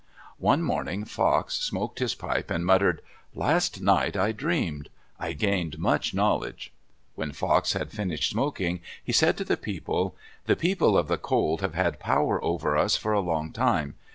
One 0.39 0.63
morning 0.63 1.05
Fox 1.05 1.53
smoked 1.59 1.99
his 1.99 2.15
pipe 2.15 2.49
and 2.49 2.65
muttered, 2.65 3.03
"Last 3.35 3.81
night 3.81 4.17
I 4.17 4.31
dreamed. 4.31 4.89
I 5.19 5.33
gained 5.33 5.77
much 5.77 6.11
knowledge." 6.11 6.73
When 7.13 7.33
Fox 7.33 7.73
had 7.73 7.91
finished 7.91 8.31
smoking, 8.31 8.81
he 9.03 9.13
said 9.13 9.37
to 9.37 9.43
the 9.43 9.57
people, 9.57 10.15
"The 10.47 10.55
People 10.55 10.97
of 10.97 11.07
the 11.07 11.19
Cold 11.19 11.61
have 11.61 11.75
had 11.75 11.99
power 11.99 12.43
over 12.43 12.75
us 12.75 12.95
for 12.97 13.13
a 13.13 13.19
long 13.19 13.51
time. 13.51 13.93